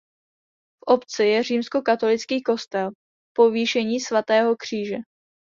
[0.77, 2.91] V obci je římskokatolický kostel
[3.37, 4.95] Povýšení svatého Kříže.